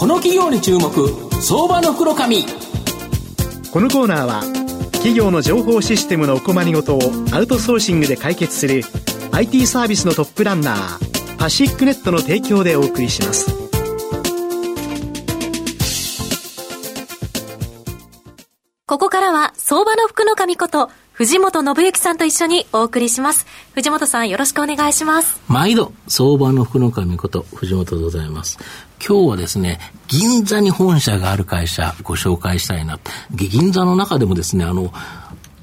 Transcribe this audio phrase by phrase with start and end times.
[0.00, 0.90] この企業に注目
[1.42, 2.42] 相場の袋紙
[3.70, 4.40] このコーナーは
[4.92, 7.00] 企業の情報システムのお困りごとを
[7.32, 8.82] アウトソーシングで解決する
[9.32, 13.60] IT サービスのトップランナーパシックネットの提供でお送りします。
[18.86, 20.90] ここからは相場の福の神こと
[21.20, 23.44] 藤本信之さんと一緒にお送りします。
[23.74, 25.38] 藤本さんよろしくお願いします。
[25.48, 28.58] 毎度相場の福の神こと藤本でございます。
[29.06, 32.98] 今日はですね、銀座に本社がある会社ご紹介したいな。
[33.32, 34.94] 銀座の中でもですね、あの、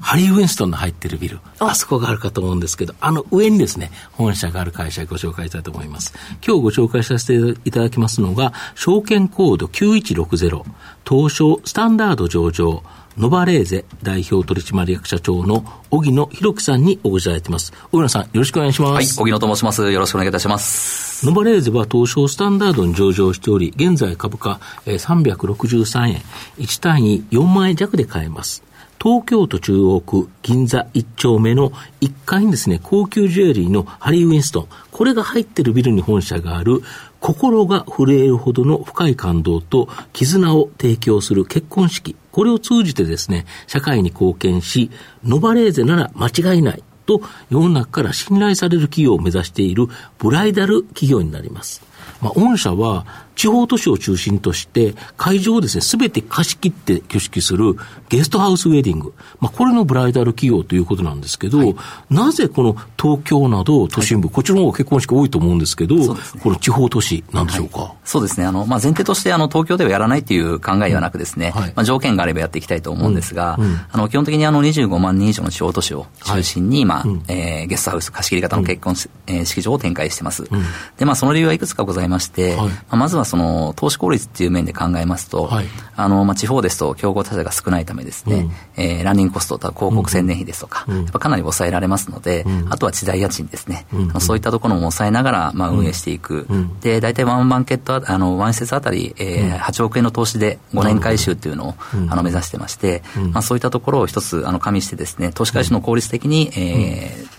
[0.00, 6.14] ハリー・ウィンストンの入ってるビル、あそこがあるかと思うんですけど、あの上にですね、本社がある会社をご紹介したいと思います。
[6.46, 10.62] 今日ご紹介させていただきますのが、証券コード9160、
[11.08, 12.82] 東証スタンダード上場、
[13.18, 17.72] ノバレーゼ代表取締役社長の荻野博樹さんにお越しいただいてます。
[17.90, 18.92] 荻野さん、よろしくお願いします。
[18.92, 19.90] はい、荻野と申します。
[19.90, 21.26] よろしくお願いいたします。
[21.26, 26.22] ノバレーゼは東証スタンダードに上場しており、現在株価、えー、363円、
[26.58, 28.62] 1単位4万円弱で買えます。
[29.00, 36.82] 東京都中央区銀座1丁目の1階にですね、高級ジュエリーのハリー・ウィンストン、これが入ってるビルに本社がある、
[37.20, 44.90] 心が震えるほどの深い感動と絆を提供する結婚式、これを通じてですね、社会に貢献し、
[45.24, 49.86] ノバレーゼなら間違いないと世の中から信頼される企業を目指している
[50.18, 51.82] ブライダル企業になります。
[52.20, 57.76] まあ、御社は地方都市を中心として、会場をですね、すべて貸し切って挙式する
[58.08, 59.14] ゲストハウスウェディング。
[59.38, 61.76] まあ、これのブライダル企業ということなんですけど、はい、
[62.10, 67.78] なぜこの東京など都心部、はい、こちらの方が結婚式多いと思うんですけど、ね、この地方都市なんでしょうか？
[67.78, 68.46] はい、そうですね。
[68.46, 73.64] あの、まあ、前提として、あの、東京ではやらないという考えではなくですね、まあ、条件があればやっていきたいと思うんですが、うん。
[73.66, 78.96] うん、あの、基本的にあの、25万人以上の地方都市を中心に、まあ、うん、えー、ゲストハウス貸し切り型の結婚、
[79.28, 80.48] えー、式場を展開してます。
[80.96, 96.46] で、まあ、その理由はいくつかございまして、まあ、まずはその、投資効率っていう面で考えますと、はい、あの、まあ、地方ですと競合他社が少ないためですね、うん、えー、ランニングコストと広告宣伝費ですとか、うん、やっぱかなり抑えられますので、うん、あとは地代家賃ですね、うん、そういったところも抑えながら、まあ、運営していく。
[96.80, 101.74] で、大体ワンバンケット、あの、ワン施設あたり、えー、8億円の投資で5年回収っていうのを、
[102.08, 103.02] あの、目指してまして、
[103.32, 107.37] まあ、そういったところを一つ、あの、加味してですね、投資回収の効率的に、えー、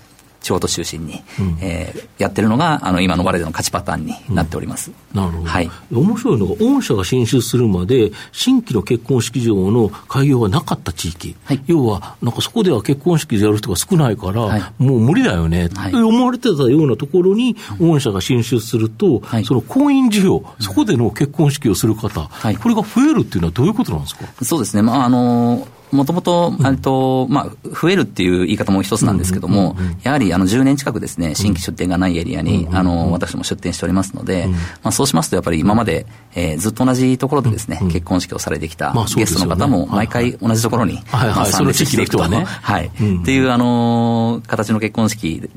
[0.49, 4.91] 地方都市中心に、うん、えー、やってるのが、あの、今のバレでの勝ちパターンになっております。
[5.13, 5.45] うん、なるほど。
[5.45, 5.69] はい。
[5.91, 11.35] 面白いのが、御社が進出するまで、新規の結婚式場の開業がなかった地域。
[11.43, 24.25] はい、要は、なんかそこでは結婚式でやる人が少ないから、はい、もう無理だよね、って思われてたようなところに、御社が進出すると、はい、その婚姻事業、そこでの結婚式をする方、はい、これが増えるっていうのはどういうことなんですか？
[24.43, 24.81] そうですね。
[24.81, 34.47] まあ、あのーもともと、と、まあ、増えるっていう言い方も一つなんですけども、やはりあの10年近くですね、新規出店がないエリアに、あの、私も出店しておりますので、
[34.83, 36.05] まあ、そうしますと、やっぱり今まで、
[36.35, 42.19] えー、ずっと同じところでですね、結婚式をされてきたゲストの方も、毎回同じところに、参列していくと。
[42.19, 42.85] はい。
[42.87, 45.49] っていう、あの、形の結婚式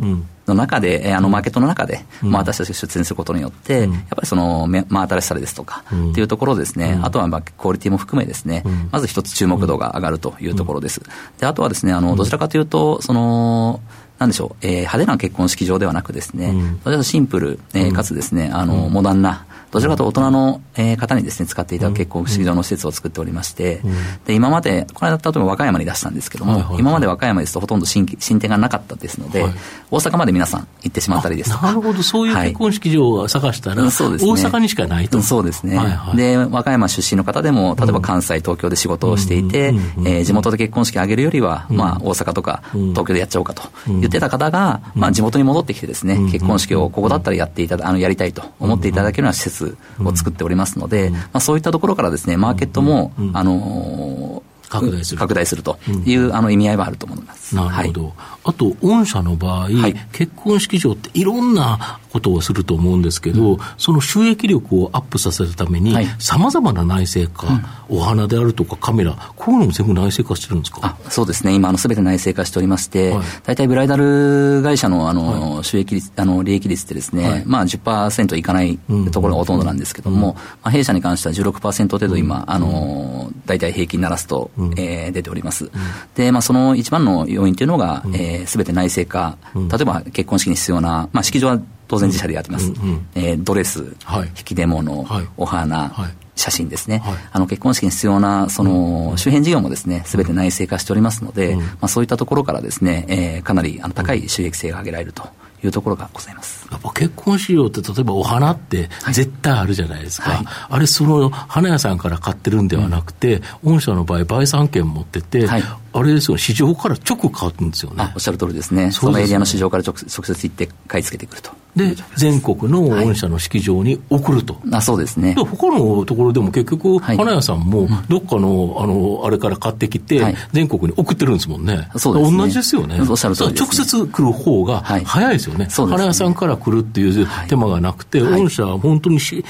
[0.46, 11.00] の中で、あのマーケットの中で、まあ、私たちが出演することによって、やっぱりその、まあ、新しさですとか、っていうところですね、あとはまあクオリティも含めですね、まず一つ注目度が上がるというところです。
[11.38, 13.80] であとはですね、あのどちらかというと、その、
[14.22, 16.50] なんでしょう、えー、派手な結婚式場ではなくですね、
[16.84, 23.92] うん、シンプル、えー、かつですね、あの、モダンな、どちらかと大人の、えー、方にですね、使っていただく結婚式場の施設を作っておりまして、うん、
[24.26, 29.52] で、今まで、この間、例えば和歌山に出したんですけども、今まで和歌山ですとほとんど新新店がなかったですので、はい、
[29.90, 31.68] 大阪まで皆さん行ってしまったりですとか。
[31.68, 35.22] なるほど、そういう結婚式場を探したら、はい、そうですね、大阪にしかないと。
[35.22, 35.80] そうですね、
[36.14, 55.18] で、和歌山出身の方でも、例えば関西、東京で仕事をしていて、え地元で結婚式を挙げるよりは、まあ、大阪とか東京でやっちゃおうかと言ってた方が、まあ、地元に戻ってきてですね、結婚式をここだったらやっていただ、あの、やりたいと思っていただけるような施設を作ってておりますので、まあ、そういったところからですね、マーケットも、あの拡大する。
[55.18, 57.54] 拡大するという、あの意味合いはあると思います。
[57.54, 58.04] なるほど。
[58.04, 58.12] はい、
[58.44, 67.46] あと、御社の場合、はい、結婚式場っていろんなことをすると思うんですけど、うん、その収益力をアップさせるために、さまざまな内製化、
[67.88, 70.80] うん、お花であるとかカメラ、こういうのも全部内製化してるんですか？
[70.82, 73.14] あそうですね、今、すべて内製化しておりまして、
[73.44, 78.78] 大体ブライダル会社のあの、収益率、あの利益率ってですね、はい、まあ10%いかない
[79.10, 85.70] ところがほとんどなんですけども、まあ、弊社に関しては16%程度今、あの大体平均ならすと、うん、えー、出ております。
[86.14, 91.60] で、まあ、その一番の要因というのが、す、えー、べ、て内製化、例えば結婚式に必要な、まあ、式場は
[91.92, 92.70] 当然自社でやってます。
[92.70, 105.28] うんうん、えー、ドレス、はい、引き出物、はい、お花、はい、写真ですね、はい、あの結婚式に必要なその周辺事業もですね、すべて内製化しておりますので、うん、まあ、そういったところからですね、えー、かなりあの高い収益性が上げられると
[105.62, 106.66] いうところがございます。
[106.70, 110.30] やっぱ結婚資料って、例えばお花って絶対あるじゃないですか。
[110.30, 115.62] はい、あれ、その花屋さんから買ってるんではなくて、うん、御社の場合、売産権持ってて、はい、
[115.92, 118.10] あれですよ、市場から直買うんですよね。
[118.14, 118.90] おっしゃる通りですね。
[118.90, 121.61] そのエリアの市場から直直接行って買い付けてくると。
[121.76, 124.58] で、全国の御社の式場に送ると。
[124.70, 125.34] あそうですね。
[125.34, 131.88] 他のところでも結局、花屋さんも、どっかの、あの、あれから買ってきて、全国に送ってるんですもんね。
[131.96, 132.36] そうですね。
[132.38, 133.00] 同じですよね。
[133.08, 135.68] おっしゃる通り直接来る方が早いですよね。
[135.70, 139.42] 花屋さんから来るっていう手間がなくて、御社は本当にし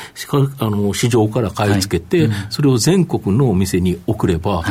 [0.59, 4.63] あの市場から買い付けて、それを全国のお店に送れば、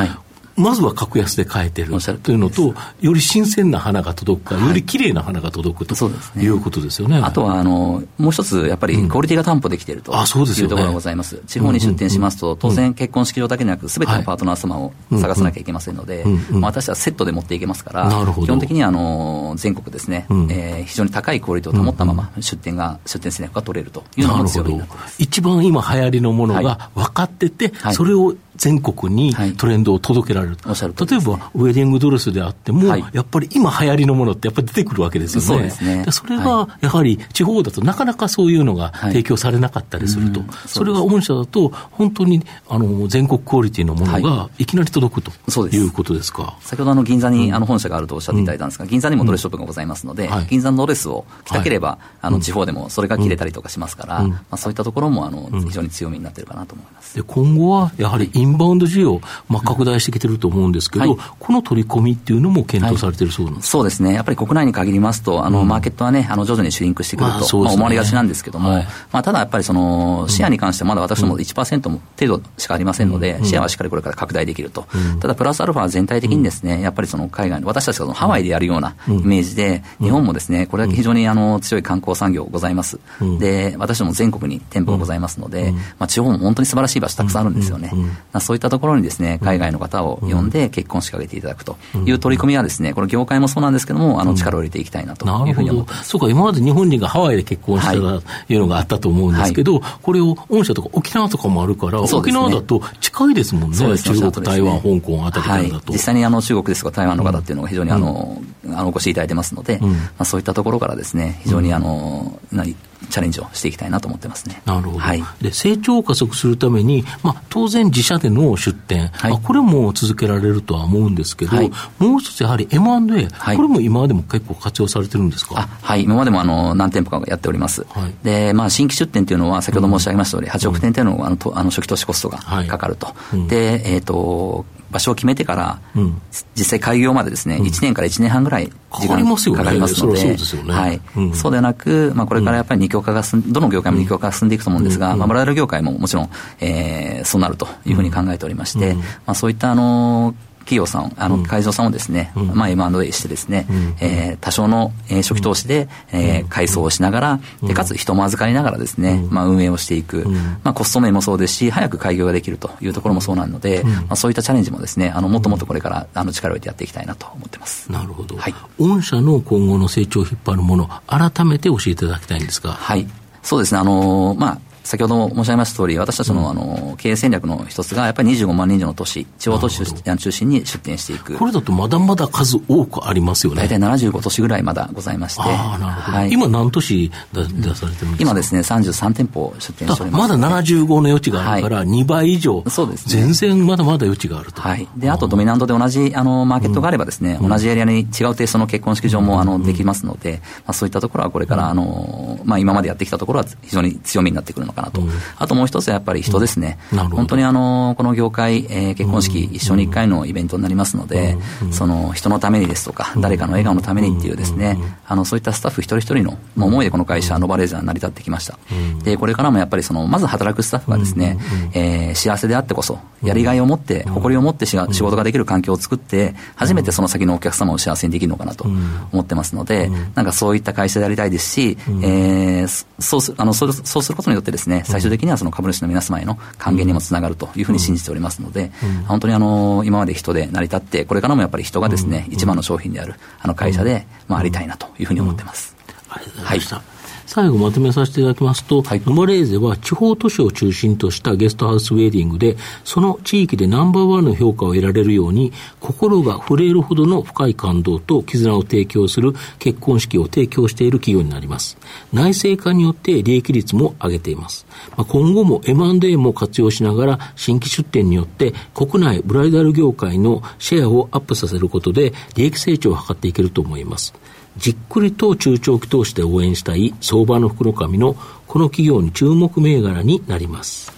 [0.56, 5.94] まずは格安で買えてるというのと、より新鮮な花が届くか、より綺麗な花が届くと、
[6.36, 7.20] い、うことですよね。
[7.22, 11.40] あとはあの、もう一つ、やっぱりクオリティが担保できているというところがございます。
[11.46, 16.24] 地方に出店しますと、当然結婚式場だけでなく、すべてのパートナー様を探さなきゃいけませんので、
[16.60, 25.22] 私はセットで持っていけますから、基本的にあの全国ですね、え非常に高いクオリティを保ったまま出店が、出店戦略が取れるというのが強みになってます。
[25.22, 35.46] 一番今流行りのものが分かってて、それを全国にトレンドを届けられる、はい、例えばウェディングドレスであっても、はい、やっぱり今流行りのものってやっぱり出てくるわけですよね。
[35.48, 36.04] そうですね。
[36.12, 44.66] それがやはり地方だとなかなかそういうのが提供されなかったりすると、はいうん、それが御社だと本当にあの全国クオリティのものがい。
[44.66, 46.56] きなり届くと、はい、いうことですか？
[46.60, 57.16] 先ほどあの銀座にあの本社があるとおっしゃっていただいたんですが、うん、銀座にもドレスショップがございますので、うん、銀座のドレスを着たければ、あの地方でもそれが着れたりとかしますから、まあ、そういったところもあの非常に強みになっているかなと思います。
[57.16, 82.98] で今後はやはりインバウンド需要まあ、拡大してきてると思うんですけど、はい、この取り込みっていうのも検討されてるそうなんです、はい、そうですね、やっぱり国内に限りますと、あの、うん、マーケットはね、あの徐々にシュリンクしてくると、まあ、ね、まあ、思われがちなんですけども、はい、まあ、ただやっぱりその、シェアに関してはまだ私ども1%も程度しかありませんので、うん、シェアはしっかりこれから拡大できると、うん、ただプラスアルファは全体的にですね、やっぱりその海外の、私たちがそのハワイでやるようなイメージで、日本もですね、これだけ非常にあの強い観光産業ございます。
[83.38, 87.92] で、私ども全国に店舗がございますので、まあ、地方も本当に素晴らしい場所たくさんあるんですよね。
[88.40, 91.76] そういったところにですね、海外の方を呼んで結婚式を挙げていただくと
[92.06, 96.10] いう取り組みはですね、この業界もそうなんですけども、あの力を入れていきたいなというふうに思ってます。
[96.10, 98.56] そうか、今まで日本人がハワイで結婚したとい。
[98.56, 103.98] うのがあったと思うんですけど、はい、これを御社とか沖縄とかもあるから、ね、沖縄だと近いですもんね、ね。
[103.98, 105.74] 中国、台湾、香港あたりからだと。
[105.74, 112.74] はい、実際にあの中国ですとか台湾の方っていうのが非常にあの、うん、あのお越しいただいてますので、うん、まあ、そういったところからですね、非常にあの、何、
[113.10, 114.62] チャレンジをしていきたいなと思ってますね。
[114.64, 114.98] なるほど。
[114.98, 125.68] はい、で成長を加速するために、まあ、当然自社での出店、はい、まあ、これも続けられるとは思うんですけど、はい、もう一つやはり M&A、はい、これも今までも結構活用されてるんですか？
[125.82, 127.84] はい、今までもあの何店舗かやっております。
[127.90, 133.14] はい、で、まあ、新規出店というのは、先ほど申し上げました通り、8億店というのはあのとあの初期投資コストがかかると。
[133.32, 136.22] うん、で、えっ、ー、と、場所を決めてから、うん、
[136.54, 139.24] 実際開業までですね、うん、1年から1年半ぐらい時間
[139.56, 140.36] かかりますので、
[140.72, 141.00] はい。
[141.34, 146.30] そうではなく、まあ、これからやっぱり二極化がどの業界も二極化が進んでいくと思うんですが、まあ、ブライダル業界ももちろん、
[146.60, 150.34] えー、そうなるというふうに考えておりまして、まあ、そういったあの
[150.64, 160.26] 企業さん、あの、会場さんをですね、うん、まあ M&A してですね、うん、えー、多少の、えー、初期投資で、えー、改装をしながら、で、かつ人も預かりながらですね、まあ運営をしていく、
[160.64, 167.90] まあコスト面もそうですし、早く開業ができるというところもそうなので、まあそういったチャレンジもですね、あの、もっともっとこれから、あの、力を入れてやっていきたいなと思ってます。
[167.90, 168.36] なるほど。
[168.36, 168.54] はい。
[168.78, 172.72] 御社の今後の成長を引っ張るもの、改めて教えていただきたいんですが。
[172.72, 173.06] はい。
[173.42, 181.36] そうですね、あのー、まあ、先ほど申し上げました通り、私たちの,、あの経営戦略の一つが、やっぱり25万人以上の都市、地方都市中心に出店していく。
[181.36, 183.62] これだとまだまだ数多くありますよね。
[183.62, 185.42] 大体75都市ぐらいまだございまして。
[185.44, 186.18] あなるほど。
[186.18, 188.16] はい、今何都市出されてるんですか？
[188.20, 194.60] 今ですね、33店舗出店しております、ね、まだ75の余地があるから、2倍以上、そうです、ね、全然まだまだ余地があると。
[194.62, 194.88] はい。
[194.96, 205.02] で、あとドミナントで同じあのマーケットがあればですね、同じエリアに違うテイストの結婚式場もあのできますので、まあ、そういったところはこれからあの、まあ、今までやってきたところは非常に強みになってくるのかなと。
[205.38, 206.78] あとともう一つはやっぱり人ですね。
[206.92, 211.36] うん、本当にあの、この業界、えー、結婚式一緒に一回のイベントになりますので、
[211.70, 218.58] その人のためにですとか、誰かの笑顔のためにっていうですね、あの、そういったスタッフ一人一人の思いでこの会社、ノバレーザー成り立ってきました。
[219.04, 221.38] で、これからもやっぱりその、まず働くスタッフがですね、
[221.74, 228.64] えー、幸せであってこそ、やりがいを持って、誇りを持って仕事ができる環境を作って、初めてその先のお客様を幸せにできるのかなと
[229.12, 238.70] 思ってますので、なんかそういった会社でありたいですし、えー、そうすあのそうそうすることによってですね、最終的にはその株主の皆様への還元にもつながるというふうに信じておりますので、
[239.06, 245.76] 本当にあの今まで人で成り立って、これからもやっぱり人がですね、一番の商品であるあの会社で、まあ、ありたいなというふうに思ってます。
[246.08, 246.76] ありがとうございました。
[246.76, 261.78] はい最後まとめさせていただきますと、はい、ノマレーゼは地方都市を中心としたゲストハウスウェディングで、その地域でナンバーワンの評価を得られるように、心が震えるほどの深い感動と絆を提供する結婚式を提供している企業になります。
[262.12, 264.66] 内製化によって利益率も上げています。
[264.96, 274.14] まあ、今後も M&A も活用しながら新規出店によって国内ブライダル業界のシェアをアップさせることで利益成長を図っていけると思います。
[274.56, 278.14] じっくりと中長期投資で応援したい相場の福の神の
[278.46, 280.92] この企業に注目銘柄になります。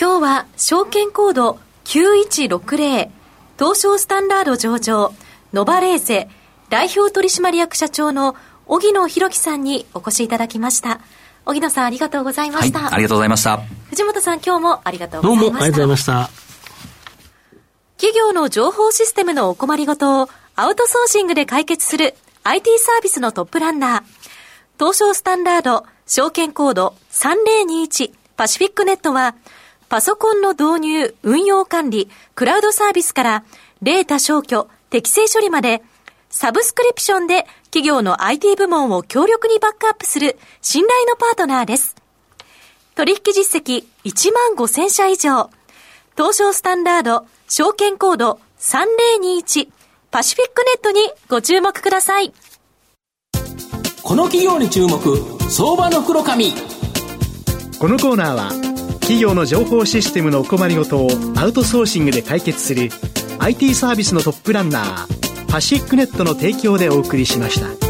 [0.00, 3.08] 今日は証券コード9160
[3.58, 5.12] 東証スタンダード上場
[5.52, 6.28] ノバレーゼ
[6.68, 11.00] 代表取締役社長の荻野博樹さんにお越しいただきました。
[11.46, 13.62] 荻野さんありがとうございました、はい、ありがとうございました。
[13.88, 15.50] 藤本さん今日もありがとうございました。
[15.50, 16.30] どうもありがとうございました。
[17.96, 22.14] 企業の情報システムのお困りごとをアウトソーシングで解決する
[22.50, 24.02] IT サービスのトップランナー、
[24.78, 29.34] 東証スタンダード証券コード3021パシフィックネットは、
[29.90, 33.44] パソコンの導入、運用管理、クラウドサービスから、
[33.82, 35.82] データ消去、適正処理まで、
[36.30, 41.96] サブスクリプションで企業の IT 部門を強力にバックアップする信頼のパートナーです。
[42.94, 45.50] 取引実績1万5000社以上。
[46.16, 49.68] 東証スタンダード証券コード3021
[50.18, 50.98] パシフィックネットに
[51.28, 52.32] ご注目ください。
[54.02, 54.98] この企業に注目、
[55.48, 56.54] 相場の黒髪。
[57.78, 58.48] このコーナーは
[58.94, 62.90] 企業の情報システムのお困りごとをアウトソーシングで解決する
[63.38, 67.87] IT サービスのトップランナーパシックネットの提供でお送りしました。